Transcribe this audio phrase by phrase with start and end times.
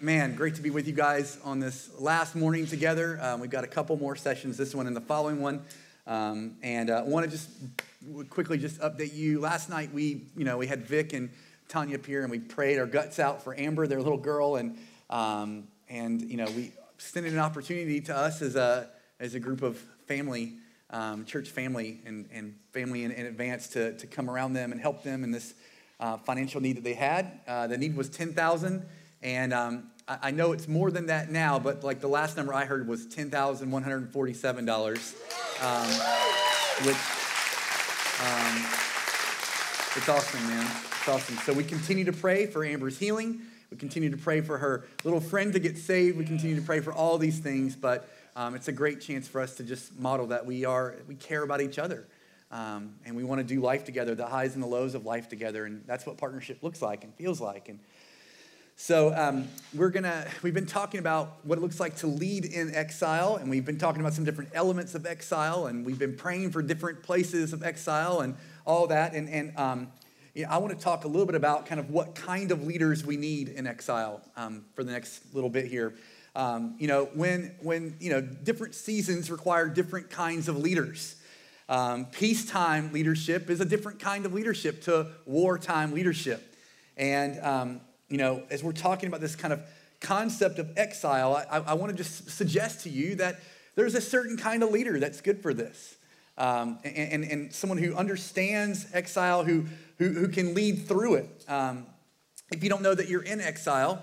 [0.00, 3.18] man, great to be with you guys on this last morning together.
[3.20, 5.64] Um, we've got a couple more sessions, this one and the following one.
[6.06, 7.48] Um, and I uh, want to just
[8.30, 9.40] quickly just update you.
[9.40, 11.30] Last night we, you know, we had Vic and
[11.68, 14.78] Tanya up here and we prayed our guts out for Amber, their little girl, and
[15.10, 18.88] um, and you know we extended an opportunity to us as a
[19.20, 20.54] as a group of family,
[20.90, 24.80] um, church family, and and family in, in, advance to to come around them and
[24.80, 25.54] help them in this
[26.00, 27.40] uh, financial need that they had.
[27.46, 28.86] Uh, the need was ten thousand.
[29.22, 32.54] And um, I, I, know it's more than that now, but like the last number
[32.54, 35.14] I heard was $10,147,
[35.62, 35.88] um,
[36.86, 36.96] which
[38.20, 38.64] um,
[39.96, 40.64] it's awesome, man.
[40.64, 41.36] It's awesome.
[41.38, 43.40] So we continue to pray for Amber's healing.
[43.70, 46.16] We continue to pray for her little friend to get saved.
[46.16, 49.40] We continue to pray for all these things, but um, it's a great chance for
[49.40, 52.06] us to just model that we are, we care about each other.
[52.50, 55.28] Um, and we want to do life together, the highs and the lows of life
[55.28, 55.66] together.
[55.66, 57.68] And that's what partnership looks like and feels like.
[57.68, 57.78] And
[58.80, 62.72] so um, we're gonna we've been talking about what it looks like to lead in
[62.72, 66.52] exile, and we've been talking about some different elements of exile, and we've been praying
[66.52, 69.14] for different places of exile and all that.
[69.14, 69.88] And and um,
[70.32, 72.68] you know, I want to talk a little bit about kind of what kind of
[72.68, 75.94] leaders we need in exile um, for the next little bit here.
[76.36, 81.16] Um, you know, when when you know different seasons require different kinds of leaders.
[81.68, 86.54] Um, peacetime leadership is a different kind of leadership to wartime leadership,
[86.96, 89.60] and um, you know, as we're talking about this kind of
[90.00, 93.40] concept of exile, I, I want to just suggest to you that
[93.74, 95.96] there's a certain kind of leader that's good for this.
[96.36, 99.66] Um, and, and, and, someone who understands exile, who,
[99.98, 101.44] who, who can lead through it.
[101.48, 101.86] Um,
[102.52, 104.00] if you don't know that you're in exile,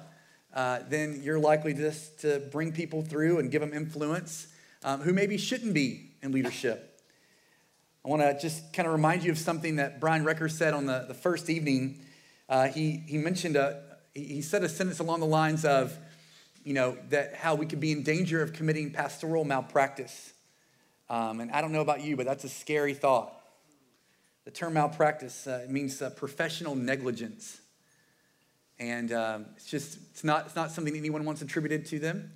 [0.53, 4.47] uh, then you're likely just to bring people through and give them influence
[4.84, 7.02] um, who maybe shouldn't be in leadership.
[8.06, 10.86] I want to just kind of remind you of something that Brian Recker said on
[10.86, 12.02] the, the first evening.
[12.47, 13.81] Uh, he, he mentioned a,
[14.16, 15.95] he said a sentence along the lines of,
[16.63, 20.33] you know, that how we could be in danger of committing pastoral malpractice.
[21.09, 23.33] Um, and I don't know about you, but that's a scary thought.
[24.45, 27.59] The term malpractice uh, means uh, professional negligence.
[28.79, 32.31] And um, it's just, it's not, it's not something anyone wants attributed to them.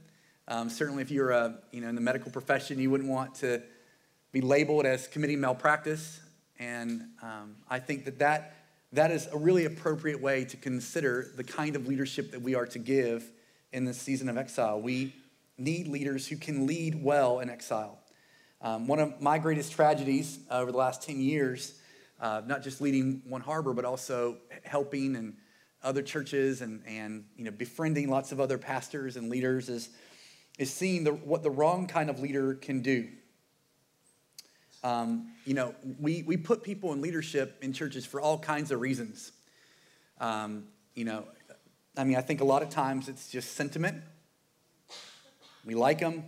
[0.48, 3.62] Um, certainly, if you're a, you know, in the medical profession, you wouldn't want to
[4.32, 6.20] be labeled as committing malpractice.
[6.60, 8.54] And um, I think that that
[8.94, 12.66] that is a really appropriate way to consider the kind of leadership that we are
[12.68, 13.32] to give
[13.72, 14.82] in this season of exile.
[14.82, 15.14] We
[15.58, 18.00] need leaders who can lead well in exile.
[18.62, 21.80] Um, one of my greatest tragedies over the last 10 years,
[22.20, 25.36] uh, not just leading One Harbor, but also helping and
[25.84, 29.90] other churches and, and you know, befriending lots of other pastors and leaders, is,
[30.58, 33.08] is seeing the, what the wrong kind of leader can do.
[34.84, 38.80] Um, you know, we, we put people in leadership in churches for all kinds of
[38.80, 39.32] reasons.
[40.20, 41.26] Um, you know,
[41.98, 44.02] I mean, I think a lot of times it's just sentiment.
[45.66, 46.24] We like them,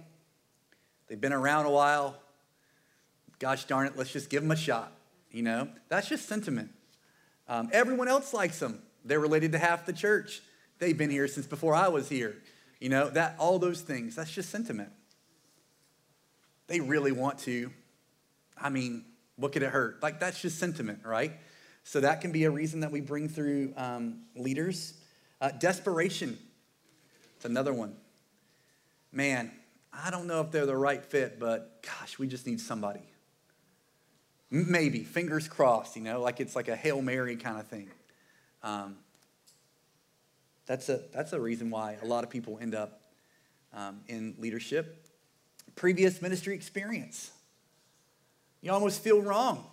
[1.08, 2.18] they've been around a while.
[3.40, 4.92] Gosh darn it, let's just give them a shot.
[5.32, 6.72] You know, that's just sentiment.
[7.48, 8.82] Um, everyone else likes them.
[9.04, 10.42] They're related to half the church.
[10.80, 12.36] They've been here since before I was here.
[12.80, 14.90] You know, that all those things, that's just sentiment.
[16.68, 17.72] They really want to
[18.62, 19.06] I mean,
[19.36, 20.02] what could it hurt?
[20.02, 21.34] Like, that's just sentiment, right?
[21.84, 24.94] So that can be a reason that we bring through um, leaders.
[25.40, 26.38] Uh, desperation,
[27.36, 27.96] it's another one.
[29.12, 29.52] Man,
[29.92, 33.02] I don't know if they're the right fit, but gosh, we just need somebody.
[34.52, 37.90] Maybe, fingers crossed, you know, like it's like a Hail Mary kind of thing.
[38.64, 38.98] Um,
[40.66, 43.02] that's, a, that's a reason why a lot of people end up
[43.74, 45.08] um, in leadership.
[45.76, 47.32] Previous ministry experience.
[48.62, 49.66] You almost feel wrong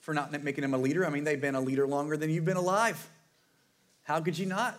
[0.00, 1.06] for not making them a leader.
[1.06, 3.08] I mean, they've been a leader longer than you've been alive.
[4.02, 4.78] How could you not?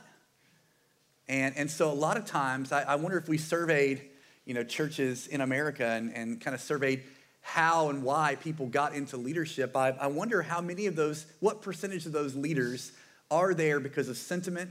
[1.28, 4.02] And, and so a lot of times, I, I wonder if we surveyed,
[4.46, 7.04] you know, churches in America and, and kind of surveyed
[7.42, 9.76] how and why people got into leadership.
[9.76, 12.92] I, I wonder how many of those, what percentage of those leaders
[13.32, 14.70] are there because of sentiment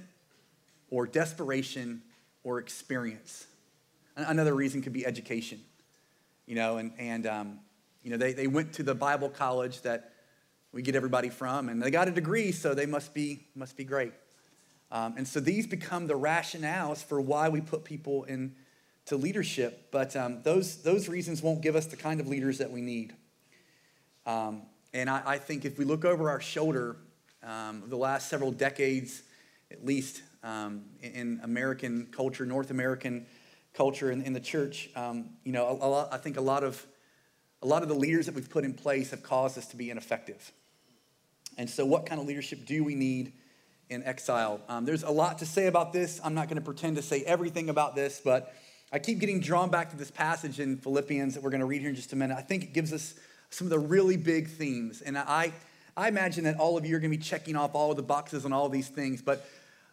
[0.91, 2.03] or desperation
[2.45, 3.47] or experience.
[4.17, 5.61] Another reason could be education,
[6.47, 7.59] you know, and, and um,
[8.05, 10.13] you know, they, they went to the Bible college that
[10.73, 13.85] we get everybody from, and they got a degree, so they must be, must be
[13.85, 14.13] great.
[14.93, 19.89] Um, and so these become the rationales for why we put people into leadership.
[19.91, 23.15] But um, those, those reasons won't give us the kind of leaders that we need.
[24.27, 24.63] Um,
[24.93, 26.97] and I, I, think if we look over our shoulder,
[27.43, 29.23] um, the last several decades,
[29.71, 33.27] at least um, in, in, American culture, North American
[33.75, 36.65] culture, in, in the church, um, you know, a, a lot, I think a lot
[36.65, 36.87] of
[37.65, 39.91] a lot of the leaders that we've put in place have caused us to be
[39.91, 40.53] ineffective.
[41.59, 43.33] And so, what kind of leadership do we need
[43.91, 44.61] in exile.
[44.69, 46.21] Um, there's a lot to say about this.
[46.23, 48.55] I'm not going to pretend to say everything about this, but
[48.93, 51.81] I keep getting drawn back to this passage in Philippians that we're going to read
[51.81, 52.37] here in just a minute.
[52.37, 53.15] I think it gives us
[53.51, 55.01] some of the really big themes.
[55.01, 55.53] And I,
[55.97, 58.03] I imagine that all of you are going to be checking off all of the
[58.03, 59.47] boxes on all these things, but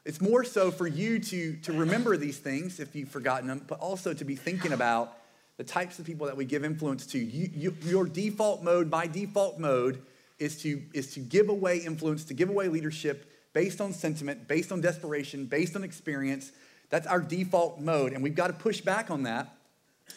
[0.03, 3.79] it's more so for you to, to remember these things if you've forgotten them, but
[3.79, 5.15] also to be thinking about
[5.61, 7.19] the types of people that we give influence to.
[7.19, 10.01] You, you, your default mode, my default mode,
[10.39, 14.71] is to, is to give away influence, to give away leadership based on sentiment, based
[14.71, 16.51] on desperation, based on experience.
[16.89, 18.13] That's our default mode.
[18.13, 19.55] And we've got to push back on that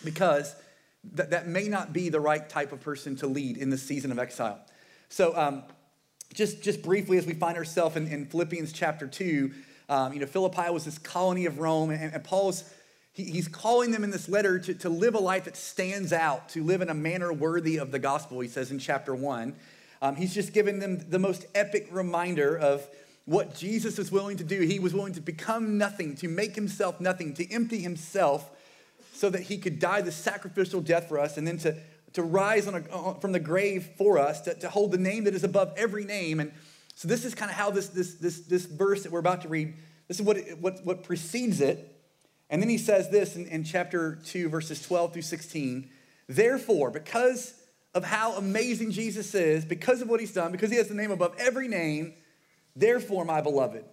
[0.02, 0.56] because
[1.12, 4.10] that, that may not be the right type of person to lead in this season
[4.12, 4.60] of exile.
[5.10, 5.62] So, um,
[6.32, 9.50] just, just briefly, as we find ourselves in, in Philippians chapter 2,
[9.90, 12.64] um, you know, Philippi was this colony of Rome, and, and Paul's
[13.14, 16.50] he, he's calling them in this letter to, to live a life that stands out,
[16.50, 19.54] to live in a manner worthy of the gospel, he says in chapter 1.
[20.02, 22.86] Um, he's just given them the most epic reminder of
[23.24, 24.60] what Jesus was willing to do.
[24.60, 28.50] He was willing to become nothing, to make himself nothing, to empty himself
[29.14, 31.76] so that he could die the sacrificial death for us and then to,
[32.14, 35.34] to rise on a, from the grave for us, to, to hold the name that
[35.34, 36.40] is above every name.
[36.40, 36.52] And
[36.96, 39.48] so this is kind of how this, this, this, this verse that we're about to
[39.48, 39.74] read,
[40.08, 41.93] this is what, it, what, what precedes it.
[42.50, 45.90] And then he says this in, in chapter 2, verses 12 through 16.
[46.28, 47.54] Therefore, because
[47.94, 51.10] of how amazing Jesus is, because of what he's done, because he has the name
[51.10, 52.14] above every name,
[52.74, 53.84] therefore, my beloved,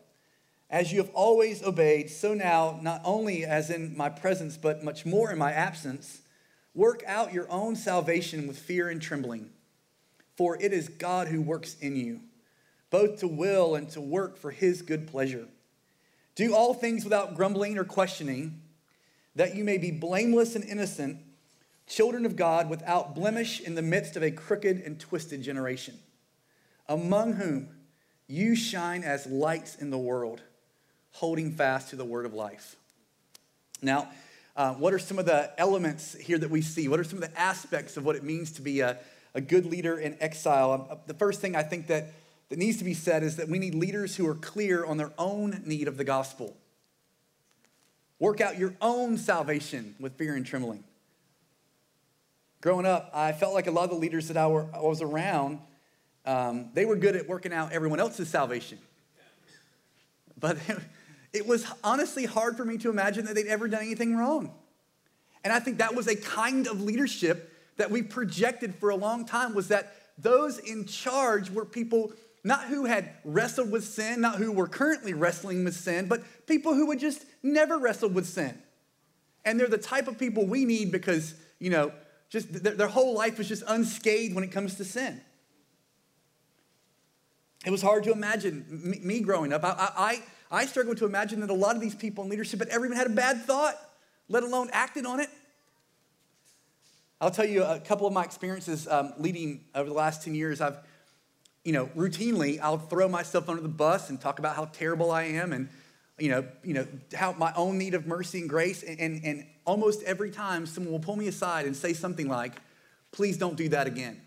[0.70, 5.06] as you have always obeyed, so now, not only as in my presence, but much
[5.06, 6.22] more in my absence,
[6.74, 9.50] work out your own salvation with fear and trembling.
[10.38, 12.22] For it is God who works in you,
[12.90, 15.48] both to will and to work for his good pleasure.
[16.42, 18.62] Do all things without grumbling or questioning,
[19.36, 21.20] that you may be blameless and innocent,
[21.86, 26.00] children of God without blemish in the midst of a crooked and twisted generation,
[26.90, 27.70] among whom
[28.26, 30.42] you shine as lights in the world,
[31.12, 32.76] holding fast to the word of life.
[33.84, 34.10] Now,
[34.58, 36.88] uh, what are some of the elements here that we see?
[36.88, 38.98] What are some of the aspects of what it means to be a,
[39.36, 40.88] a good leader in exile?
[40.90, 42.14] Uh, the first thing I think that
[42.52, 45.14] that needs to be said is that we need leaders who are clear on their
[45.18, 46.54] own need of the gospel.
[48.20, 50.84] Work out your own salvation with fear and trembling.
[52.60, 55.02] Growing up, I felt like a lot of the leaders that I, were, I was
[55.02, 55.60] around,
[56.26, 58.80] um, they were good at working out everyone else's salvation.
[60.38, 60.58] But
[61.34, 64.52] it was honestly hard for me to imagine that they'd ever done anything wrong.
[65.46, 69.26] And I think that was a kind of leadership that we projected for a long
[69.26, 72.12] time was that those in charge were people
[72.44, 76.74] not who had wrestled with sin, not who were currently wrestling with sin, but people
[76.74, 78.58] who had just never wrestled with sin.
[79.46, 81.92] And they're the type of people we need because, you know,
[82.30, 85.22] just their, their whole life was just unscathed when it comes to sin.
[87.66, 89.64] It was hard to imagine me, me growing up.
[89.64, 90.22] I,
[90.52, 92.86] I, I struggled to imagine that a lot of these people in leadership had ever
[92.86, 93.76] even had a bad thought,
[94.30, 95.30] let alone acted on it.
[97.20, 100.60] I'll tell you a couple of my experiences um, leading over the last 10 years.
[100.60, 100.78] I've
[101.64, 105.24] you know, routinely I'll throw myself under the bus and talk about how terrible I
[105.24, 105.70] am and,
[106.18, 108.84] you know, you know, how my own need of mercy and grace.
[108.84, 112.54] And, and, and almost every time someone will pull me aside and say something like,
[113.12, 114.22] please don't do that again.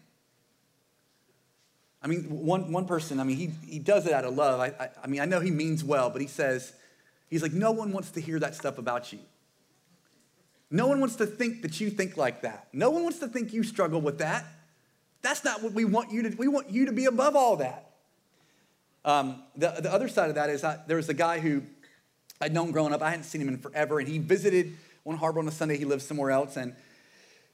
[2.03, 4.61] I mean, one, one person, I mean, he, he does it out of love.
[4.61, 6.73] I, I, I mean, I know he means well, but he says,
[7.31, 9.21] he's like, no one wants to hear that stuff about you.
[10.71, 12.69] No one wants to think that you think like that.
[12.73, 14.45] No one wants to think you struggle with that.
[15.25, 17.93] That's not what we want you to, we want you to be above all that.
[19.07, 21.62] Um, the, the other side of that is I, there was a guy who
[22.43, 23.00] I'd known growing up.
[23.00, 23.99] I hadn't seen him in forever.
[23.99, 25.78] And he visited One Harbor on a Sunday.
[25.78, 26.59] He lived somewhere else.
[26.59, 26.75] And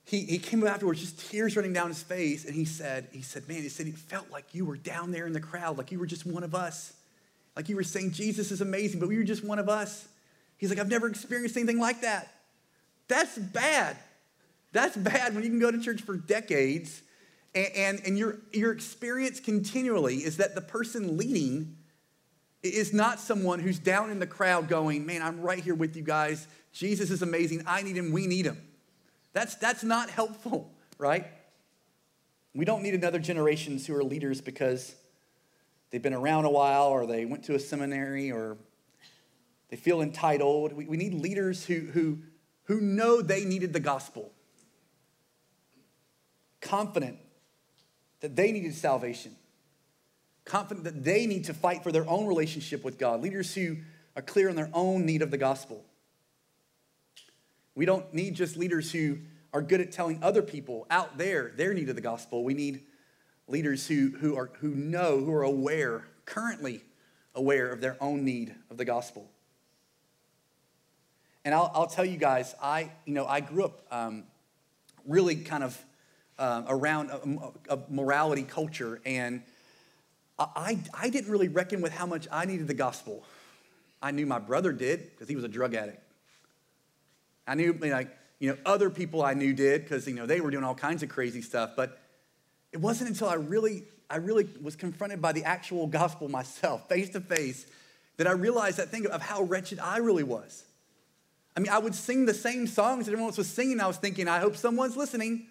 [0.05, 2.45] he, he came afterwards, just tears running down his face.
[2.45, 5.29] And he said, he said, man, he said, it felt like you were down there
[5.29, 6.93] in the crowd, like you were just one of us.
[7.55, 10.09] Like you were saying, Jesus is amazing, but we were just one of us.
[10.57, 12.35] He's like, I've never experienced anything like that.
[13.07, 13.97] That's bad.
[14.73, 17.03] That's bad when you can go to church for decades
[17.55, 21.77] and, and, your, your experience continually is that the person leading
[22.63, 26.03] is not someone who's down in the crowd going, Man, I'm right here with you
[26.03, 26.47] guys.
[26.73, 27.65] Jesus is amazing.
[27.67, 28.13] I need him.
[28.13, 28.61] We need him.
[29.33, 31.27] That's, that's not helpful, right?
[32.55, 34.95] We don't need another generations who are leaders because
[35.91, 38.59] they've been around a while or they went to a seminary or
[39.71, 40.73] they feel entitled.
[40.73, 42.19] We, we need leaders who, who,
[42.65, 44.33] who know they needed the gospel,
[46.61, 47.19] confident
[48.21, 49.35] that they needed salvation,
[50.45, 53.77] confident that they need to fight for their own relationship with God, leaders who
[54.17, 55.85] are clear on their own need of the gospel.
[57.75, 59.19] We don't need just leaders who
[59.53, 62.45] are good at telling other people out there their need of the gospel.
[62.45, 62.83] We need
[63.49, 66.83] leaders who, who, are, who know, who are aware currently
[67.35, 69.29] aware of their own need of the gospel.
[71.45, 74.25] And I'll, I'll tell you guys, I, you know, I grew up um,
[75.07, 75.79] really kind of
[76.41, 79.43] uh, around a, a, morality culture, and
[80.39, 83.23] I, I didn't really reckon with how much I needed the gospel.
[84.03, 86.03] I knew my brother did because he was a drug addict.
[87.47, 90.51] I knew, like, you know, other people I knew did because, you know, they were
[90.51, 91.73] doing all kinds of crazy stuff.
[91.77, 91.99] But
[92.73, 97.11] it wasn't until I really, I really was confronted by the actual gospel myself, face
[97.11, 97.67] to face,
[98.17, 100.65] that I realized that thing of how wretched I really was.
[101.55, 103.81] I mean, I would sing the same songs that everyone else was singing.
[103.81, 105.49] I was thinking, I hope someone's listening.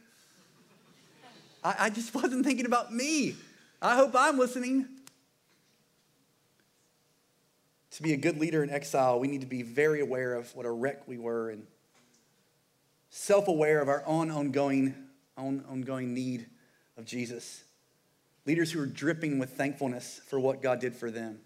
[1.64, 3.36] I, I just wasn't thinking about me.
[3.82, 4.88] I hope I'm listening.
[7.92, 10.66] To be a good leader in exile, we need to be very aware of what
[10.66, 11.66] a wreck we were and
[13.10, 14.94] self aware of our own ongoing,
[15.38, 16.48] own ongoing need
[16.98, 17.64] of Jesus.
[18.46, 21.40] Leaders who are dripping with thankfulness for what God did for them.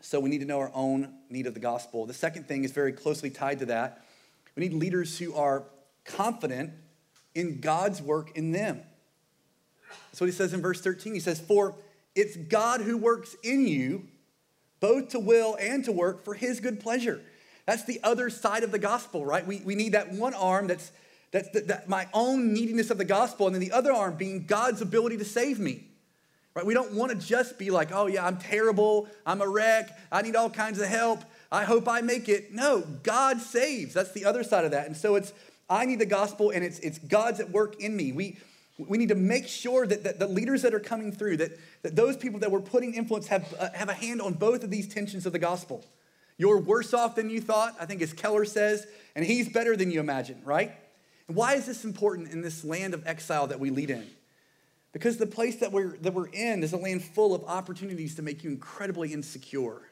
[0.00, 2.06] So we need to know our own need of the gospel.
[2.06, 4.04] The second thing is very closely tied to that.
[4.56, 5.64] We need leaders who are
[6.04, 6.72] confident
[7.34, 8.82] in God's work in them.
[10.10, 11.14] That's what he says in verse 13.
[11.14, 11.74] He says, For
[12.14, 14.08] it's God who works in you
[14.80, 17.22] both to will and to work for his good pleasure.
[17.66, 19.46] That's the other side of the gospel, right?
[19.46, 20.90] We, we need that one arm that's,
[21.30, 24.44] that's the, that my own neediness of the gospel, and then the other arm being
[24.44, 25.84] God's ability to save me.
[26.54, 26.66] Right?
[26.66, 29.08] We don't want to just be like, oh, yeah, I'm terrible.
[29.24, 29.96] I'm a wreck.
[30.10, 31.22] I need all kinds of help.
[31.52, 32.52] I hope I make it.
[32.52, 33.92] No, God saves.
[33.92, 34.86] That's the other side of that.
[34.86, 35.34] And so it's,
[35.68, 38.10] I need the gospel, and it's, it's God's at work in me.
[38.10, 38.38] We,
[38.78, 41.50] we need to make sure that, that the leaders that are coming through, that,
[41.82, 44.70] that those people that we're putting influence have, uh, have a hand on both of
[44.70, 45.84] these tensions of the gospel.
[46.38, 49.90] You're worse off than you thought, I think as Keller says, and he's better than
[49.90, 50.72] you imagine, right?
[51.28, 54.08] And why is this important in this land of exile that we lead in?
[54.94, 58.22] Because the place that we're, that we're in is a land full of opportunities to
[58.22, 59.82] make you incredibly insecure.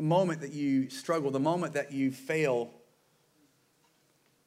[0.00, 2.70] The moment that you struggle, the moment that you fail,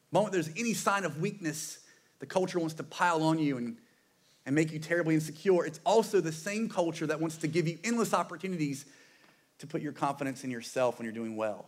[0.09, 1.77] the moment there's any sign of weakness,
[2.17, 3.77] the culture wants to pile on you and,
[4.47, 5.63] and make you terribly insecure.
[5.63, 8.85] It's also the same culture that wants to give you endless opportunities
[9.59, 11.67] to put your confidence in yourself when you're doing well.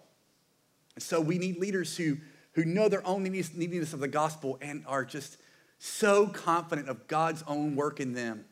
[0.95, 2.17] And so we need leaders who,
[2.53, 5.37] who know their own neediness of the gospel and are just
[5.77, 8.45] so confident of God's own work in them.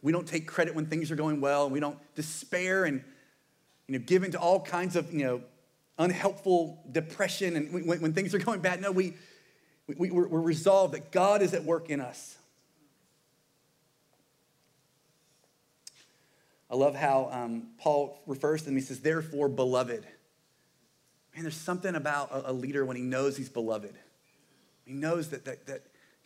[0.00, 1.68] We don't take credit when things are going well.
[1.68, 3.04] We don't despair and
[3.88, 5.40] you know, given to all kinds of you know,
[5.98, 8.80] unhelpful depression and when, when things are going bad.
[8.80, 9.14] No, we,
[9.86, 12.36] we, we're, we're resolved that God is at work in us.
[16.70, 18.74] I love how um, Paul refers to them.
[18.74, 20.06] He says, therefore, beloved.
[21.34, 23.94] Man, there's something about a, a, leader when he knows he's beloved.
[24.84, 25.82] He knows that, that, that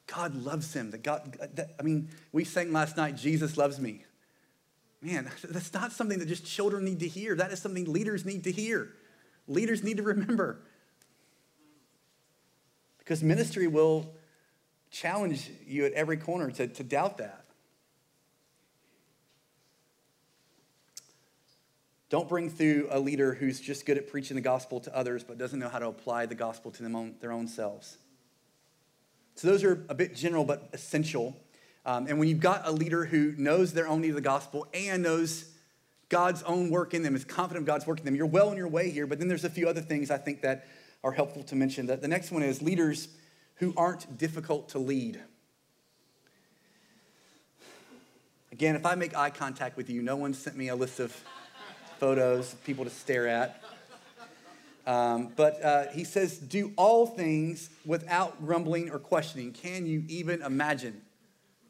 [0.07, 0.91] God loves him.
[0.91, 4.05] That God, that, I mean, we sang last night, Jesus loves me.
[5.03, 7.35] Man, that's not something that just children need to hear.
[7.35, 8.89] That is something leaders need to hear.
[9.49, 10.63] Leaders need to remember.
[12.99, 14.15] Because ministry will
[14.91, 17.45] challenge you at every corner to, to doubt that.
[22.09, 25.39] Don't bring through a leader who's just good at preaching the gospel to others but
[25.39, 27.97] doesn't know how to apply the gospel to them their own selves.
[29.35, 31.35] So, those are a bit general but essential.
[31.85, 34.67] Um, and when you've got a leader who knows their own need of the gospel
[34.73, 35.47] and knows
[36.09, 38.57] God's own work in them, is confident of God's work in them, you're well on
[38.57, 39.07] your way here.
[39.07, 40.67] But then there's a few other things I think that
[41.03, 41.87] are helpful to mention.
[41.87, 43.09] The next one is leaders
[43.57, 45.21] who aren't difficult to lead.
[48.53, 51.13] Again, if I make eye contact with you, no one sent me a list of
[51.99, 53.63] photos of people to stare at.
[54.87, 59.53] Um, but uh, he says, do all things without grumbling or questioning.
[59.53, 61.02] Can you even imagine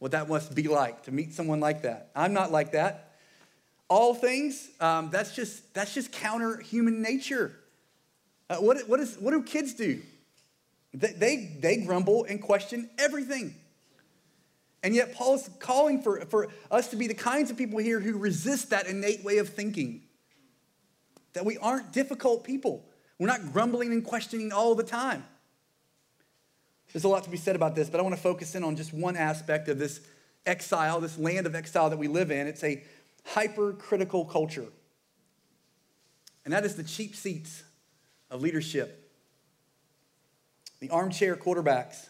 [0.03, 2.11] what that must be like to meet someone like that?
[2.17, 3.13] I'm not like that.
[3.89, 7.53] All things, um, that's just that's just counter human nature.
[8.51, 10.03] Uh, what, what, is, what do kids do?
[10.93, 13.55] They, they, they grumble and question everything.
[14.83, 18.19] And yet, Paul's calling for, for us to be the kinds of people here who
[18.19, 20.03] resist that innate way of thinking.
[21.35, 22.85] That we aren't difficult people.
[23.21, 25.23] We're not grumbling and questioning all the time.
[26.93, 28.77] There's a lot to be said about this, but I want to focus in on
[28.77, 30.01] just one aspect of this
[30.45, 32.47] exile, this land of exile that we live in.
[32.47, 32.83] It's a
[33.25, 34.67] hypercritical culture.
[36.45, 37.63] And that is the cheap seats
[38.31, 39.11] of leadership,
[40.81, 42.09] the armchair quarterbacks,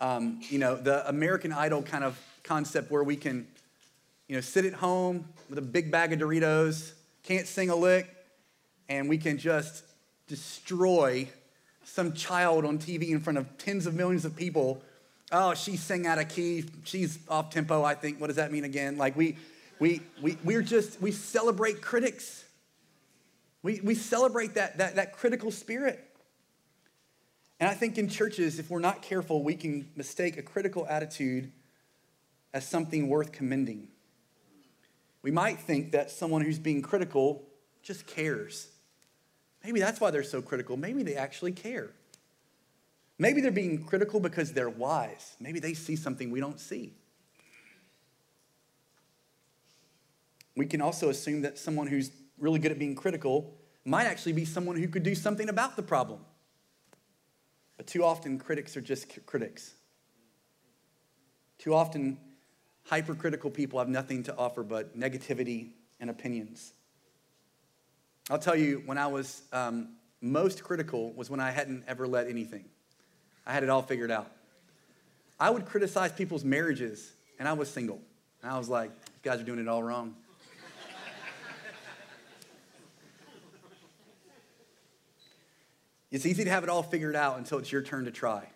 [0.00, 3.46] um, you know, the American Idol kind of concept where we can,
[4.28, 8.08] you know, sit at home with a big bag of Doritos, can't sing a lick,
[8.88, 9.84] and we can just
[10.26, 11.28] destroy
[11.92, 14.82] some child on TV in front of tens of millions of people
[15.32, 18.20] oh, she sang out of key, she's off tempo, I think.
[18.20, 18.96] What does that mean again?
[18.98, 19.36] Like we,
[19.78, 22.44] we, we, we're just, we celebrate critics.
[23.62, 26.04] We, we celebrate that, that, that critical spirit.
[27.58, 31.52] And I think in churches, if we're not careful, we can mistake a critical attitude
[32.52, 33.88] as something worth commending.
[35.22, 37.42] We might think that someone who's being critical
[37.82, 38.68] just cares.
[39.64, 40.76] Maybe that's why they're so critical.
[40.76, 41.90] Maybe they actually care.
[43.18, 45.36] Maybe they're being critical because they're wise.
[45.40, 46.94] Maybe they see something we don't see.
[50.56, 54.44] We can also assume that someone who's really good at being critical might actually be
[54.44, 56.20] someone who could do something about the problem.
[57.76, 59.74] But too often, critics are just critics.
[61.58, 62.18] Too often,
[62.84, 66.72] hypercritical people have nothing to offer but negativity and opinions.
[68.30, 69.88] I'll tell you, when I was um,
[70.20, 72.64] most critical was when I hadn't ever led anything.
[73.44, 74.30] I had it all figured out.
[75.40, 78.00] I would criticize people's marriages, and I was single.
[78.42, 80.14] And I was like, you guys are doing it all wrong.
[86.12, 88.48] it's easy to have it all figured out until it's your turn to try.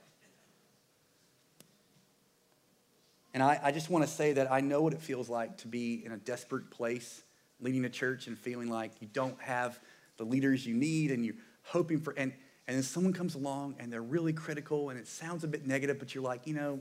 [3.32, 5.66] And I, I just want to say that I know what it feels like to
[5.66, 7.24] be in a desperate place,
[7.60, 9.78] leading a church and feeling like you don't have
[10.16, 12.32] the leaders you need and you're hoping for, and,
[12.66, 15.98] and then someone comes along and they're really critical and it sounds a bit negative,
[15.98, 16.80] but you're like, you know,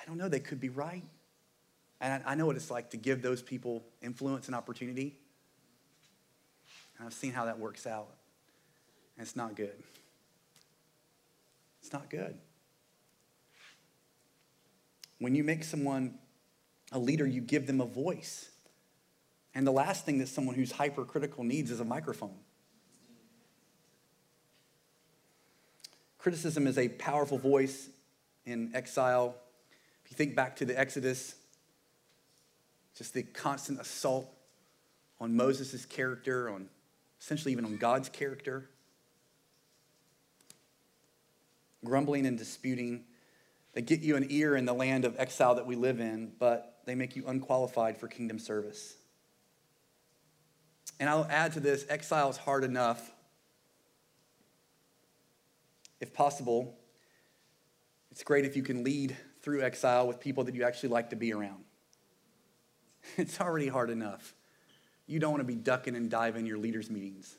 [0.00, 1.04] I don't know, they could be right.
[2.00, 5.18] And I, I know what it's like to give those people influence and opportunity.
[6.98, 8.08] And I've seen how that works out.
[9.16, 9.82] And it's not good.
[11.82, 12.36] It's not good.
[15.18, 16.18] When you make someone
[16.92, 18.50] a leader, you give them a voice.
[19.54, 22.36] And the last thing that someone who's hypercritical needs is a microphone.
[26.18, 27.88] Criticism is a powerful voice
[28.44, 29.34] in exile.
[30.04, 31.34] If you think back to the Exodus,
[32.96, 34.30] just the constant assault
[35.18, 36.68] on Moses' character, on
[37.20, 38.68] essentially even on God's character,
[41.84, 43.04] grumbling and disputing.
[43.72, 46.80] They get you an ear in the land of exile that we live in, but
[46.86, 48.96] they make you unqualified for kingdom service.
[51.00, 53.10] And I'll add to this exile is hard enough
[56.00, 56.78] if possible,
[58.10, 61.16] it's great if you can lead through exile with people that you actually like to
[61.16, 61.64] be around.
[63.16, 64.34] It's already hard enough.
[65.06, 67.34] You don't want to be ducking and diving your leaders' meetings.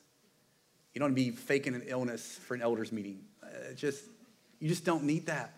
[0.94, 3.20] You don't want to be faking an illness for an elders' meeting.
[3.44, 4.04] Uh, it just,
[4.60, 5.54] you just don't need that.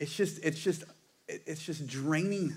[0.00, 0.84] It's just, it's just,
[1.28, 2.54] it's just draining.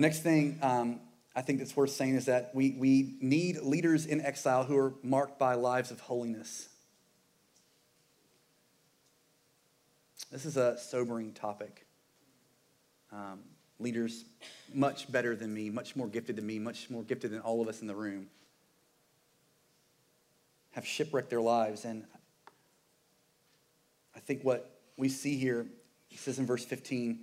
[0.00, 0.98] The next thing um,
[1.36, 4.94] I think that's worth saying is that we, we need leaders in exile who are
[5.02, 6.70] marked by lives of holiness.
[10.32, 11.84] This is a sobering topic.
[13.12, 13.40] Um,
[13.78, 14.24] leaders
[14.72, 17.68] much better than me, much more gifted than me, much more gifted than all of
[17.68, 18.28] us in the room,
[20.70, 21.84] have shipwrecked their lives.
[21.84, 22.06] And
[24.16, 25.66] I think what we see here,
[26.08, 27.20] he says in verse 15,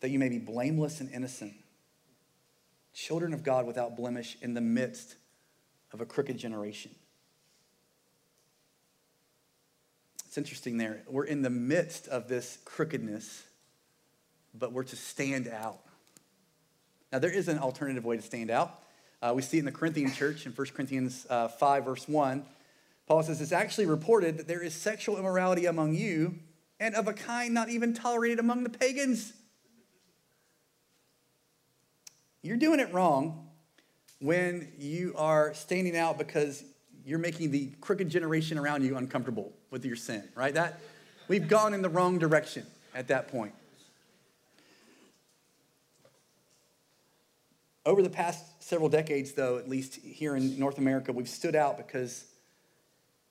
[0.00, 1.54] that you may be blameless and innocent
[2.92, 5.16] children of God without blemish in the midst
[5.92, 6.92] of a crooked generation.
[10.26, 11.02] It's interesting there.
[11.08, 13.42] We're in the midst of this crookedness,
[14.54, 15.80] but we're to stand out.
[17.12, 18.80] Now, there is an alternative way to stand out.
[19.20, 22.44] Uh, we see it in the Corinthian church in 1 Corinthians uh, 5, verse 1.
[23.08, 26.36] Paul says, It's actually reported that there is sexual immorality among you,
[26.78, 29.32] and of a kind not even tolerated among the pagans.
[32.42, 33.48] You're doing it wrong
[34.18, 36.64] when you are standing out because
[37.04, 40.54] you're making the crooked generation around you uncomfortable with your sin, right?
[40.54, 40.80] That
[41.28, 43.52] we've gone in the wrong direction at that point.
[47.84, 51.76] Over the past several decades, though, at least here in North America, we've stood out
[51.76, 52.24] because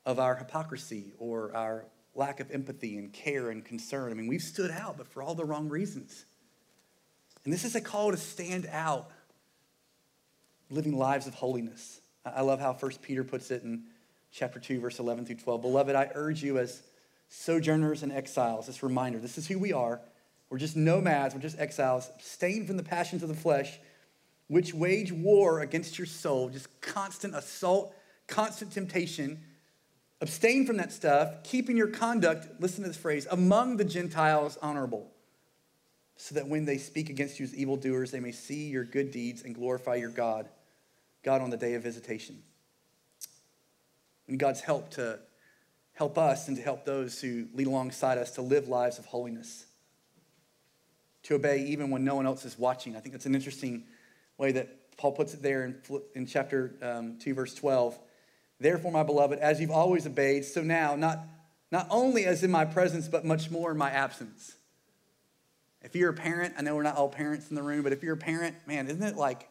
[0.05, 4.11] of our hypocrisy or our lack of empathy and care and concern.
[4.11, 6.25] I mean, we've stood out, but for all the wrong reasons.
[7.49, 9.09] And this is a call to stand out,
[10.69, 11.99] living lives of holiness.
[12.23, 13.85] I love how First Peter puts it in
[14.31, 15.59] chapter 2, verse 11 through 12.
[15.63, 16.83] Beloved, I urge you as
[17.27, 19.99] sojourners and exiles, this reminder this is who we are.
[20.51, 23.79] We're just nomads, we're just exiles, abstain from the passions of the flesh,
[24.45, 27.95] which wage war against your soul, just constant assault,
[28.27, 29.39] constant temptation.
[30.21, 35.09] Abstain from that stuff, keeping your conduct, listen to this phrase, among the Gentiles honorable
[36.21, 39.41] so that when they speak against you as evildoers, they may see your good deeds
[39.41, 40.49] and glorify your God,
[41.23, 42.43] God on the day of visitation.
[44.27, 45.19] And God's help to
[45.93, 49.65] help us and to help those who lead alongside us to live lives of holiness,
[51.23, 52.97] to obey even when no one else is watching.
[52.97, 53.85] I think that's an interesting
[54.37, 57.97] way that Paul puts it there in, in chapter um, 2, verse 12.
[58.59, 61.19] Therefore, my beloved, as you've always obeyed, so now, not,
[61.71, 64.57] not only as in my presence, but much more in my absence.
[65.81, 68.03] If you're a parent, I know we're not all parents in the room, but if
[68.03, 69.49] you're a parent, man, isn't it like,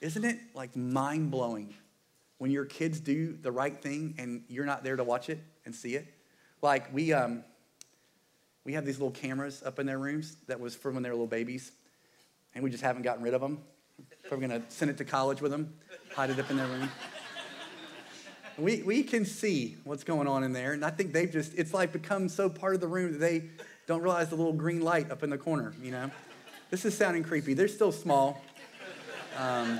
[0.00, 1.74] isn't it like mind blowing
[2.38, 5.42] when your kids do the right thing and you're not there to watch it?
[5.64, 6.12] and see it.
[6.62, 7.44] Like we, um,
[8.64, 11.14] we have these little cameras up in their rooms that was from when they were
[11.14, 11.72] little babies,
[12.54, 13.58] and we just haven't gotten rid of them.
[14.28, 15.74] So gonna send it to college with them,
[16.14, 16.90] hide it up in their room.
[18.56, 21.74] We, we can see what's going on in there, and I think they've just, it's
[21.74, 23.50] like become so part of the room that they
[23.86, 26.10] don't realize the little green light up in the corner, you know?
[26.70, 27.54] This is sounding creepy.
[27.54, 28.42] They're still small.
[29.38, 29.78] Um,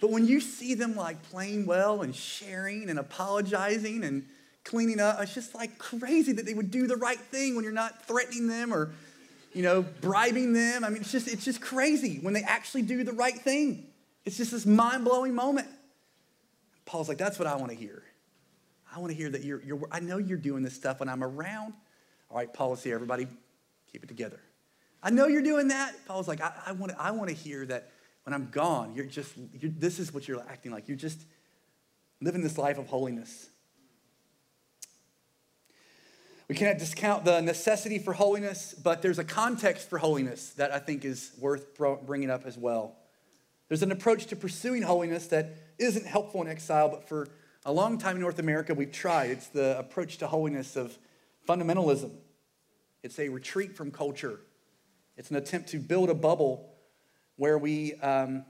[0.00, 4.26] but when you see them like playing well and sharing and apologizing and
[4.64, 7.72] cleaning up, it's just like crazy that they would do the right thing when you're
[7.72, 8.90] not threatening them or,
[9.52, 10.84] you know, bribing them.
[10.84, 13.86] I mean, it's just, it's just crazy when they actually do the right thing.
[14.24, 15.68] It's just this mind blowing moment.
[16.84, 18.02] Paul's like, that's what I want to hear.
[18.94, 21.22] I want to hear that you're, you're, I know you're doing this stuff when I'm
[21.22, 21.74] around.
[22.30, 23.26] All right, Paul's here, everybody,
[23.90, 24.38] keep it together.
[25.02, 25.94] I know you're doing that.
[26.06, 27.90] Paul's like, I, I want, to, I want to hear that
[28.24, 30.86] when I'm gone, you're just, you're, this is what you're acting like.
[30.86, 31.20] You're just
[32.20, 33.48] living this life of holiness.
[36.46, 40.78] We cannot discount the necessity for holiness, but there's a context for holiness that I
[40.78, 42.96] think is worth bringing up as well.
[43.68, 47.28] There's an approach to pursuing holiness that isn't helpful in exile, but for
[47.64, 49.30] a long time in North America, we've tried.
[49.30, 50.96] It's the approach to holiness of
[51.48, 52.12] fundamentalism.
[53.02, 54.40] It's a retreat from culture.
[55.16, 56.74] It's an attempt to build a bubble
[57.36, 58.44] where we um,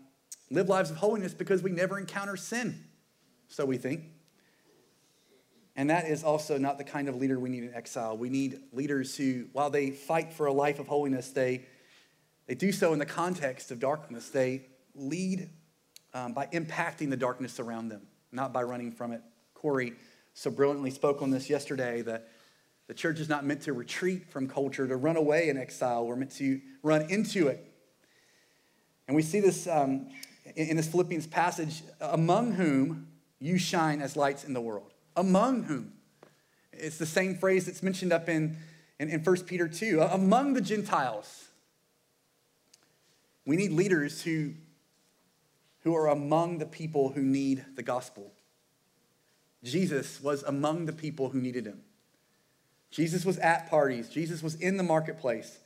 [0.51, 2.85] live lives of holiness because we never encounter sin,
[3.49, 4.03] so we think.
[5.77, 8.17] And that is also not the kind of leader we need in exile.
[8.17, 11.65] We need leaders who, while they fight for a life of holiness, they,
[12.47, 14.29] they do so in the context of darkness.
[14.29, 15.49] They lead
[16.13, 19.23] um, by impacting the darkness around them, not by running from it.
[19.55, 19.95] Corey
[20.35, 22.29] so brilliantly spoke on this yesterday that
[22.91, 26.05] the church is not meant to retreat from culture, to run away in exile.
[26.05, 27.71] We're meant to run into it
[29.11, 30.07] and we see this um,
[30.55, 33.09] in, this Philippians passage among whom
[33.41, 34.93] you shine as lights in the world.
[35.17, 35.95] Among whom?
[36.73, 38.57] It's the same phrase that's mentioned up in,
[39.01, 40.01] in, in 1 Peter 2.
[40.01, 41.49] Among the Gentiles.
[43.45, 44.53] We need leaders who,
[45.81, 48.31] who are among the people who need the gospel.
[49.65, 51.81] Jesus was among the people who needed him.
[52.91, 55.59] Jesus was at parties, Jesus was in the marketplace.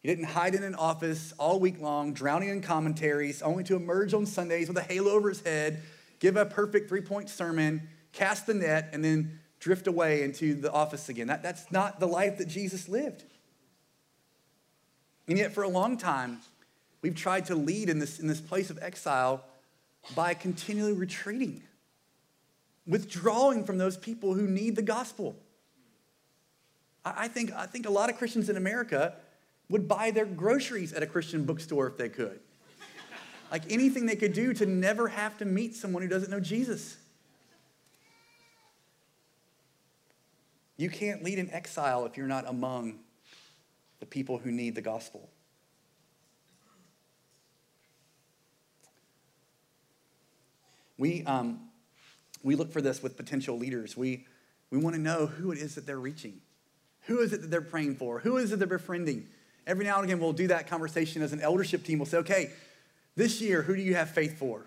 [0.00, 4.14] He didn't hide in an office all week long, drowning in commentaries, only to emerge
[4.14, 5.80] on Sundays with a halo over his head,
[6.18, 10.72] give a perfect three point sermon, cast the net, and then drift away into the
[10.72, 11.28] office again.
[11.28, 13.22] That, that's not the life that Jesus lived.
[15.28, 16.40] And yet, for a long time,
[17.00, 19.44] we've tried to lead in this, in this place of exile
[20.16, 21.62] by continually retreating,
[22.88, 25.36] withdrawing from those people who need the gospel.
[27.04, 29.14] I, think, I think a lot of Christians in America
[29.68, 32.40] would buy their groceries at a Christian bookstore if they could.
[33.50, 36.96] like anything they could do to never have to meet someone who doesn't know Jesus.
[40.76, 43.00] You can't lead in exile if you're not among
[44.00, 45.28] the people who need the gospel.
[50.98, 51.68] We, um,
[52.42, 53.96] we look for this with potential leaders.
[53.96, 54.26] We,
[54.70, 56.40] we want to know who it is that they're reaching.
[57.02, 58.20] Who is it that they're praying for?
[58.20, 59.26] Who is it they're befriending?
[59.66, 61.98] Every now and again, we'll do that conversation as an eldership team.
[61.98, 62.50] We'll say, okay,
[63.16, 64.66] this year, who do you have faith for?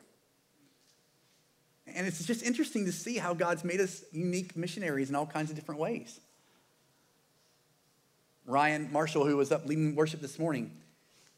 [1.87, 5.49] And it's just interesting to see how God's made us unique missionaries in all kinds
[5.49, 6.19] of different ways.
[8.45, 10.71] Ryan Marshall, who was up leading worship this morning,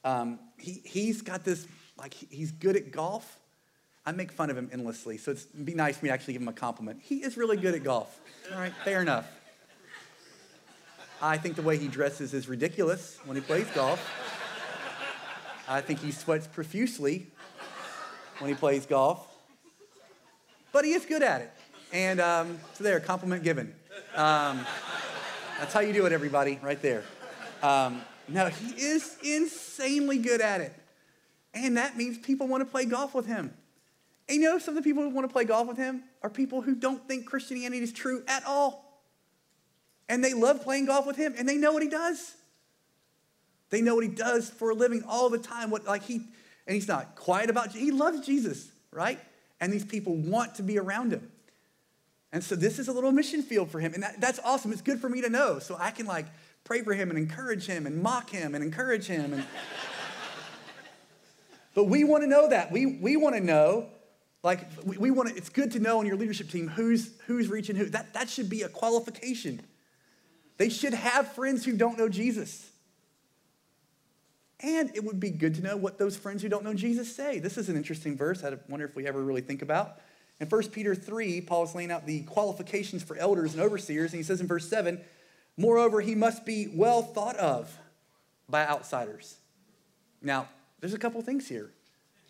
[0.04, 3.38] um, he, he's got this, like, he's good at golf.
[4.06, 6.42] I make fun of him endlessly, so it'd be nice for me to actually give
[6.42, 7.02] him a compliment.
[7.02, 8.20] He is really good at golf.
[8.54, 9.28] All right, fair enough.
[11.22, 14.00] I think the way he dresses is ridiculous when he plays golf.
[15.68, 17.28] I think he sweats profusely
[18.38, 19.28] when he plays golf.
[20.72, 21.52] But he is good at it.
[21.92, 23.74] And um, so there, compliment given.
[24.16, 24.64] Um,
[25.60, 27.04] that's how you do it, everybody, right there.
[27.64, 30.74] Um, no, he is insanely good at it.
[31.56, 33.54] And that means people want to play golf with him.
[34.30, 36.30] And you know, some of the people who want to play golf with him are
[36.30, 38.87] people who don't think Christianity is true at all
[40.10, 42.36] and they love playing golf with him and they know what he does.
[43.70, 45.70] They know what he does for a living all the time.
[45.70, 46.16] What like he
[46.66, 49.20] and he's not quiet about he loves Jesus, right?
[49.60, 51.30] And these people want to be around him.
[52.32, 53.94] And so this is a little mission field for him.
[53.94, 54.72] And that, that's awesome.
[54.72, 55.60] It's good for me to know.
[55.60, 56.26] So I can like
[56.64, 59.34] pray for him and encourage him and mock him and encourage him.
[59.34, 59.46] And...
[61.74, 62.72] but we want to know that.
[62.72, 63.88] We, we want to know,
[64.44, 67.48] like, we, we want to, it's good to know on your leadership team who's, who's
[67.48, 67.86] reaching who.
[67.86, 69.62] That, that should be a qualification.
[70.58, 72.70] They should have friends who don't know Jesus.
[74.60, 77.40] And it would be good to know what those friends who don't know Jesus say.
[77.40, 80.00] This is an interesting verse I wonder if we ever really think about.
[80.40, 84.20] In 1 Peter 3, Paul is laying out the qualifications for elders and overseers, and
[84.20, 85.00] he says in verse 7
[85.60, 87.76] Moreover, he must be well thought of
[88.48, 89.38] by outsiders.
[90.22, 90.48] Now,
[90.80, 91.72] there's a couple things here.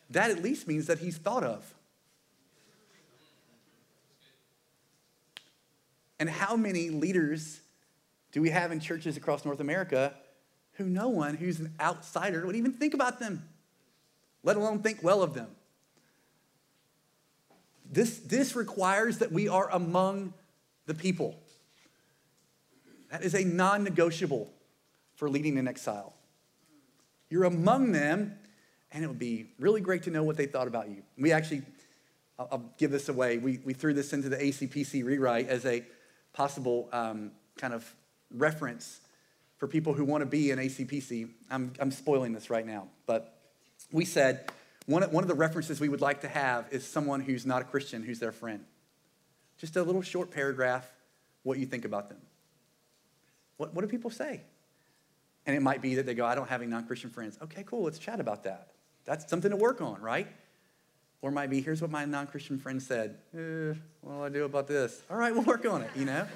[0.10, 1.74] That at least means that he's thought of.
[6.20, 7.60] And how many leaders
[8.32, 10.13] do we have in churches across North America
[10.74, 13.48] who no one who's an outsider would even think about them,
[14.44, 15.48] let alone think well of them?
[17.90, 20.34] This, this requires that we are among
[20.86, 21.40] the people.
[23.12, 24.52] That is a non negotiable
[25.16, 26.13] for leading in exile.
[27.30, 28.38] You're among them,
[28.92, 31.04] and it would be really great to know what they thought about you.
[31.18, 31.62] We actually,
[32.38, 33.38] I'll, I'll give this away.
[33.38, 35.84] We, we threw this into the ACPC rewrite as a
[36.34, 37.96] possible um, kind of
[38.32, 39.00] reference
[39.58, 41.30] for people who want to be in ACPC.
[41.50, 43.40] I'm, I'm spoiling this right now, but
[43.92, 44.52] we said
[44.86, 47.66] one, one of the references we would like to have is someone who's not a
[47.66, 48.63] Christian, who's their friend.
[49.58, 50.90] Just a little short paragraph,
[51.44, 52.20] what you think about them.
[53.58, 54.42] What, what do people say?
[55.46, 57.38] And it might be that they go, I don't have any non Christian friends.
[57.42, 58.70] Okay, cool, let's chat about that.
[59.06, 60.28] That's something to work on, right?
[61.22, 63.18] Or might be, here's what my non Christian friend said.
[63.36, 65.02] Eh, what do I do about this?
[65.10, 66.28] All right, we'll work on it, you know?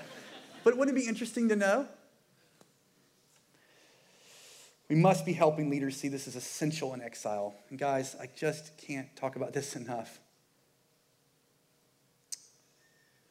[0.63, 1.88] But wouldn't it be interesting to know?
[4.89, 7.56] We must be helping leaders see this as essential in exile.
[7.69, 10.19] And guys, I just can't talk about this enough.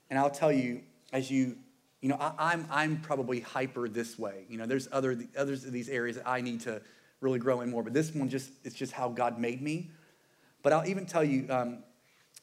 [0.09, 0.81] And I'll tell you,
[1.13, 1.57] as you
[2.01, 4.47] you know, I, am I'm, I'm probably hyper this way.
[4.49, 6.81] You know, there's other others of these areas that I need to
[7.21, 9.91] really grow in more, but this one just it's just how God made me.
[10.63, 11.83] But I'll even tell you, um,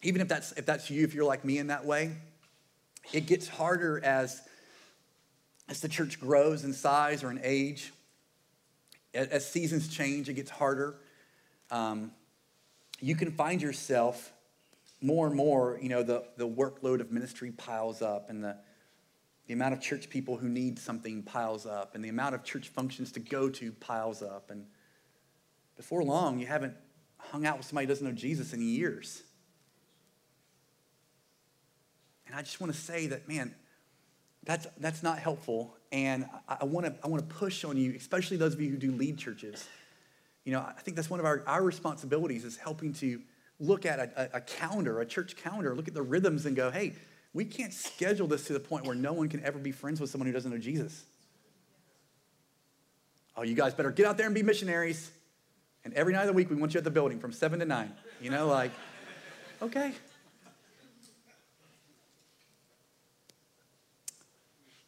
[0.04, 2.12] even if that's if that's you, if you're like me in that way,
[3.14, 4.42] it gets harder as
[5.70, 7.94] as the church grows in size or in age.
[9.14, 10.96] As, as seasons change, it gets harder.
[11.72, 12.12] Um,
[13.00, 14.32] you can find yourself
[15.02, 15.78] more and more.
[15.82, 18.58] You know, the the workload of ministry piles up, and the
[19.48, 22.70] the amount of church people who need something piles up, and the amount of church
[22.70, 24.52] functions to go to piles up.
[24.52, 24.66] And
[25.76, 26.74] before long, you haven't
[27.18, 29.24] hung out with somebody who doesn't know Jesus in years.
[32.26, 33.56] And I just want to say that, man,
[34.48, 35.76] that's, that's not helpful.
[35.92, 38.70] And I, I want to I want to push on you, especially those of you
[38.70, 39.68] who do lead churches.
[40.46, 43.22] You know, I think that's one of our, our responsibilities is helping to
[43.60, 46.94] look at a, a, calendar, a church calendar, look at the rhythms and go, hey,
[47.34, 50.10] we can't schedule this to the point where no one can ever be friends with
[50.10, 51.04] someone who doesn't know Jesus.
[53.36, 55.12] Oh, you guys better get out there and be missionaries.
[55.84, 57.66] And every night of the week, we want you at the building from 7 to
[57.66, 57.92] 9.
[58.22, 58.72] You know, like,
[59.62, 59.92] okay.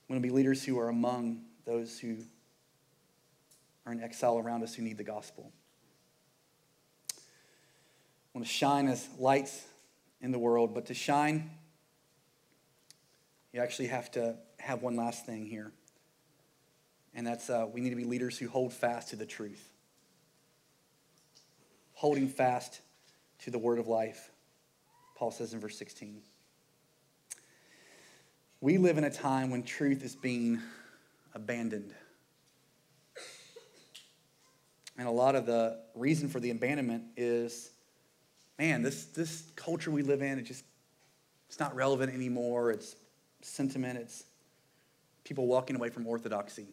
[0.10, 2.18] Want to be leaders who are among those who
[3.86, 5.52] are in exile around us who need the gospel.
[7.16, 9.66] We want to shine as lights
[10.20, 11.52] in the world, but to shine
[13.54, 15.72] you actually have to have one last thing here.
[17.16, 19.72] And that's uh, we need to be leaders who hold fast to the truth.
[21.94, 22.82] Holding fast
[23.40, 24.30] to the word of life,
[25.16, 26.22] Paul says in verse 16.
[28.62, 30.60] We live in a time when truth is being
[31.34, 31.94] abandoned.
[34.98, 37.72] And a lot of the reason for the abandonment is
[38.60, 40.66] man, this, this culture we live in, it just
[41.48, 42.72] it's not relevant anymore.
[42.72, 42.96] It's
[43.42, 44.26] sentiment, it's
[45.24, 46.68] people walking away from orthodoxy,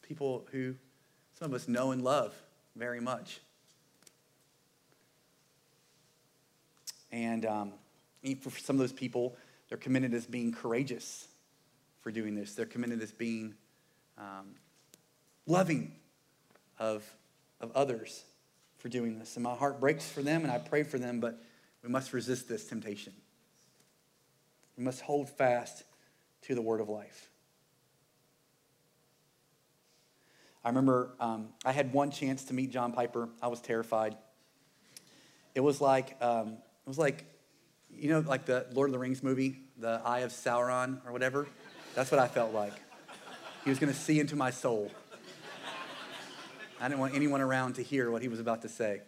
[0.00, 0.74] people who
[1.38, 2.34] some of us know and love
[2.74, 3.40] very much.
[7.12, 7.72] And um,
[8.40, 9.36] for some of those people,
[9.72, 11.26] they're committed as being courageous
[12.02, 12.54] for doing this.
[12.54, 13.54] They're committed as being
[14.18, 14.56] um,
[15.46, 15.92] loving
[16.78, 17.02] of,
[17.58, 18.22] of others
[18.76, 19.34] for doing this.
[19.36, 21.42] And my heart breaks for them, and I pray for them, but
[21.82, 23.14] we must resist this temptation.
[24.76, 25.84] We must hold fast
[26.42, 27.30] to the word of life.
[30.62, 33.30] I remember um, I had one chance to meet John Piper.
[33.40, 34.18] I was terrified.
[35.54, 37.24] It was like um, it was like
[37.90, 41.46] you know like the Lord of the Rings movie, the Eye of Sauron or whatever.
[41.94, 42.74] That's what I felt like.
[43.64, 44.90] He was going to see into my soul.
[46.80, 49.02] I didn't want anyone around to hear what he was about to say.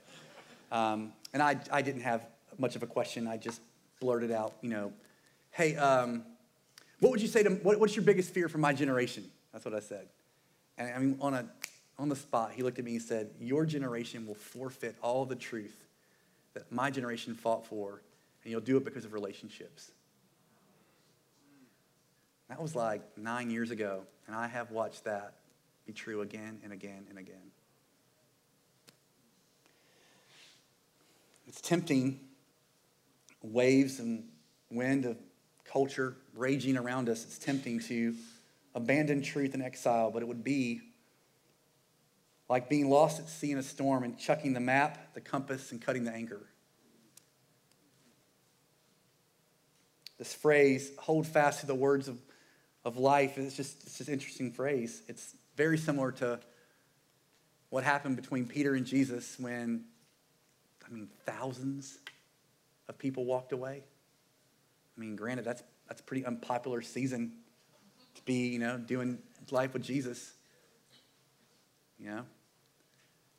[0.70, 2.26] Um, and I, I didn't have
[2.58, 3.26] much of a question.
[3.26, 3.60] I just
[4.00, 4.92] blurted out, you know,
[5.50, 6.24] hey, um,
[7.00, 9.30] What would you say to, what, what's your biggest fear for my generation?
[9.52, 10.08] That's what I said.
[10.78, 11.46] And I mean, on, a,
[11.98, 15.36] on the spot, he looked at me and said, Your generation will forfeit all the
[15.36, 15.76] truth
[16.54, 18.02] that my generation fought for,
[18.42, 19.90] and you'll do it because of relationships.
[22.54, 25.34] That was like nine years ago, and I have watched that
[25.88, 27.50] be true again and again and again.
[31.48, 32.20] It's tempting,
[33.42, 34.28] waves and
[34.70, 35.16] wind of
[35.64, 37.24] culture raging around us.
[37.24, 38.14] It's tempting to
[38.72, 40.80] abandon truth in exile, but it would be
[42.48, 45.82] like being lost at sea in a storm and chucking the map, the compass, and
[45.82, 46.46] cutting the anchor.
[50.18, 52.20] This phrase, hold fast to the words of,
[52.84, 55.02] of life, it's just, it's just an interesting phrase.
[55.08, 56.40] It's very similar to
[57.70, 59.84] what happened between Peter and Jesus when,
[60.86, 61.98] I mean, thousands
[62.88, 63.82] of people walked away.
[64.96, 67.32] I mean, granted, that's, that's a pretty unpopular season
[68.14, 69.18] to be, you know, doing
[69.50, 70.32] life with Jesus.
[71.98, 72.24] You know?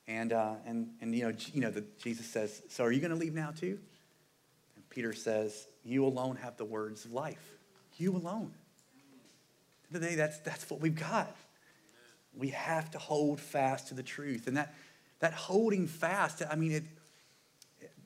[0.08, 3.12] And, uh, and, and you know, you know the, Jesus says, So are you going
[3.12, 3.80] to leave now too?
[4.76, 7.58] And Peter says, You alone have the words of life.
[7.98, 8.54] You alone.
[9.96, 11.34] Today, that's, that's what we've got.
[12.38, 14.48] We have to hold fast to the truth.
[14.48, 14.76] And that,
[15.20, 16.84] that holding fast, I mean, it,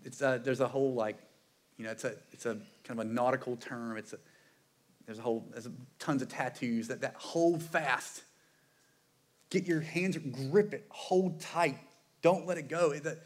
[0.06, 1.18] it's a, there's a whole like,
[1.80, 3.98] you know, it's a, it's a kind of a nautical term.
[3.98, 4.20] It's a,
[5.08, 8.22] there's a whole, there's a, tons of tattoos that, that hold fast.
[9.50, 10.16] Get your hands,
[10.52, 11.80] grip it, hold tight.
[12.22, 12.94] Don't let it go.
[12.94, 13.18] The,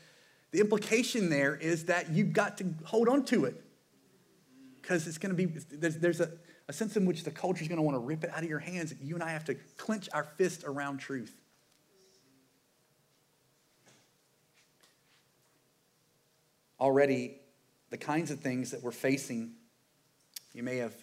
[0.51, 3.61] the implication there is that you've got to hold on to it
[4.81, 6.31] because it's going to be, there's, there's a,
[6.67, 8.49] a sense in which the culture is going to want to rip it out of
[8.49, 8.93] your hands.
[9.01, 11.35] You and I have to clench our fist around truth.
[16.79, 17.37] Already,
[17.89, 19.53] the kinds of things that we're facing,
[20.53, 20.93] you may have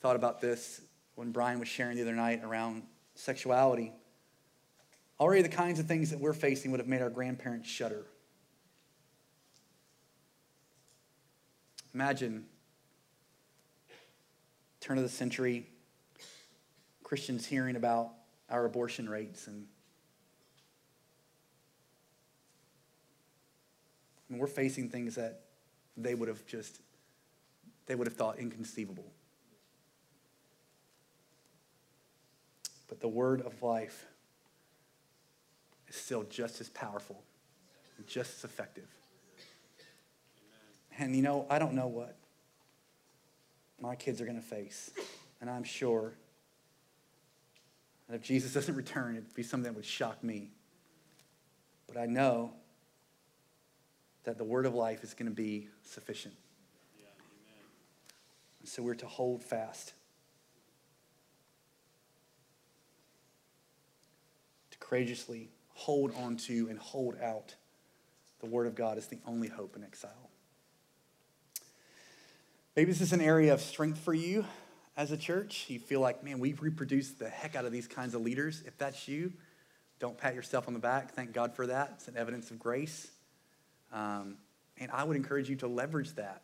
[0.00, 0.80] thought about this
[1.14, 2.82] when Brian was sharing the other night around
[3.14, 3.92] sexuality.
[5.20, 8.04] Already, the kinds of things that we're facing would have made our grandparents shudder.
[11.94, 12.46] Imagine
[14.84, 15.66] turn of the century,
[17.02, 18.10] Christians hearing about
[18.50, 19.66] our abortion rates and
[24.34, 25.40] mean, we're facing things that
[25.96, 26.80] they would have just
[27.86, 29.10] they would have thought inconceivable.
[32.88, 34.06] But the word of life
[35.88, 37.22] is still just as powerful,
[38.06, 38.88] just as effective.
[40.98, 42.16] And you know, I don't know what
[43.84, 44.90] my kids are going to face.
[45.40, 46.14] And I'm sure
[48.08, 50.50] that if Jesus doesn't return, it'd be something that would shock me.
[51.86, 52.52] But I know
[54.24, 56.34] that the word of life is going to be sufficient.
[56.98, 57.08] Yeah,
[58.64, 59.92] so we're to hold fast.
[64.70, 67.54] To courageously hold on to and hold out
[68.40, 70.30] the word of God is the only hope in exile.
[72.76, 74.44] Maybe this is an area of strength for you
[74.96, 75.66] as a church.
[75.68, 78.64] You feel like, man, we've reproduced the heck out of these kinds of leaders.
[78.66, 79.32] If that's you,
[80.00, 81.12] don't pat yourself on the back.
[81.12, 81.92] Thank God for that.
[81.94, 83.06] It's an evidence of grace.
[83.92, 84.38] Um,
[84.76, 86.42] and I would encourage you to leverage that.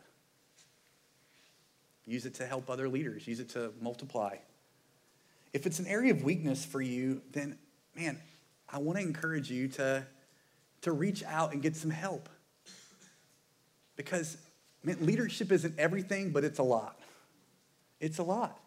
[2.07, 4.37] Use it to help other leaders, use it to multiply.
[5.53, 7.59] If it's an area of weakness for you, then,
[7.97, 8.21] man,
[8.69, 10.07] I want to encourage you to,
[10.83, 12.29] to reach out and get some help.
[13.97, 14.37] Because
[14.83, 16.99] Man, leadership isn't everything, but it's a lot.
[18.01, 18.59] It's a lot.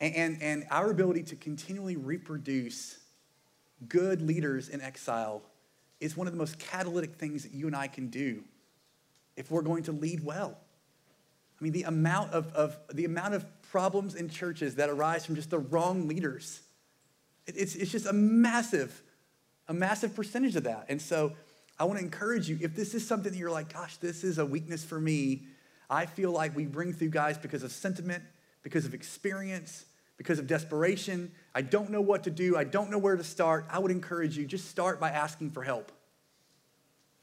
[0.00, 2.98] And, and, and our ability to continually reproduce
[3.88, 5.42] good leaders in exile
[6.00, 8.42] is one of the most catalytic things that you and I can do
[9.36, 10.56] if we're going to lead well.
[11.60, 15.34] I mean, the amount of, of, the amount of problems in churches that arise from
[15.34, 16.60] just the wrong leaders,
[17.46, 19.02] it, it's, it's just a massive,
[19.68, 20.86] a massive percentage of that.
[20.88, 21.32] And so
[21.80, 24.36] I want to encourage you if this is something that you're like, gosh, this is
[24.36, 25.44] a weakness for me,
[25.88, 28.22] I feel like we bring through guys because of sentiment,
[28.62, 29.86] because of experience,
[30.18, 31.32] because of desperation.
[31.54, 33.66] I don't know what to do, I don't know where to start.
[33.70, 35.90] I would encourage you just start by asking for help.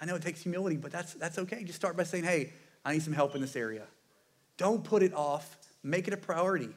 [0.01, 1.63] I know it takes humility, but that's, that's okay.
[1.63, 2.51] Just start by saying, hey,
[2.83, 3.83] I need some help in this area.
[4.57, 6.69] Don't put it off, make it a priority.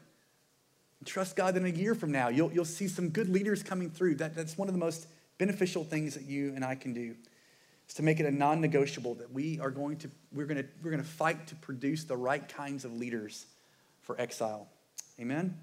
[1.06, 3.88] trust God that in a year from now, you'll, you'll see some good leaders coming
[3.88, 4.16] through.
[4.16, 5.06] That, that's one of the most
[5.38, 7.14] beneficial things that you and I can do
[7.90, 10.92] is to make it a non-negotiable that we are going to we're going to we're
[10.92, 13.46] going to fight to produce the right kinds of leaders
[14.00, 14.68] for exile.
[15.18, 15.58] Amen